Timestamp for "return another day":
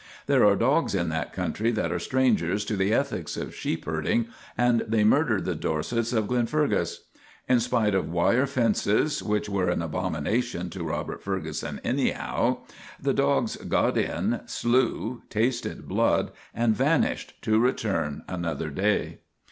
17.59-19.19